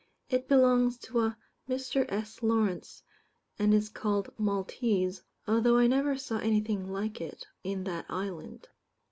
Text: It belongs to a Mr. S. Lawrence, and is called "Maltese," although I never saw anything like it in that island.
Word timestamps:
It 0.31 0.47
belongs 0.47 0.97
to 0.97 1.19
a 1.19 1.37
Mr. 1.69 2.07
S. 2.11 2.41
Lawrence, 2.41 3.03
and 3.59 3.71
is 3.71 3.87
called 3.87 4.33
"Maltese," 4.35 5.21
although 5.47 5.77
I 5.77 5.85
never 5.85 6.17
saw 6.17 6.39
anything 6.39 6.91
like 6.91 7.21
it 7.21 7.45
in 7.63 7.83
that 7.83 8.07
island. 8.09 8.67